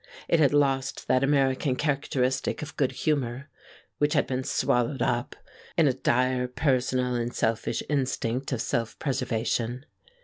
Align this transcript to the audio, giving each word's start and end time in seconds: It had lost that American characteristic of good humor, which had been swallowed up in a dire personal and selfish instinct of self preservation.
It 0.27 0.39
had 0.39 0.51
lost 0.51 1.07
that 1.09 1.23
American 1.23 1.75
characteristic 1.75 2.63
of 2.63 2.75
good 2.75 2.91
humor, 2.91 3.51
which 3.99 4.13
had 4.15 4.25
been 4.25 4.43
swallowed 4.43 5.03
up 5.03 5.35
in 5.77 5.87
a 5.87 5.93
dire 5.93 6.47
personal 6.47 7.13
and 7.13 7.31
selfish 7.31 7.83
instinct 7.87 8.51
of 8.51 8.63
self 8.63 8.97
preservation. 8.97 9.85